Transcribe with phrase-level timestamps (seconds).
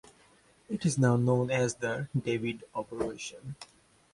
[0.67, 3.55] It is now known as the "David Operation".